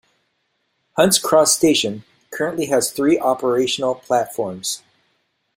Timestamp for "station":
1.55-2.03